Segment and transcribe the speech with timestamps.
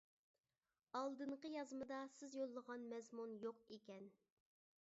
[0.99, 4.13] ئالدىنقى يازمىدا سىز يوللىغان مەزمۇن يوق ئىكەن.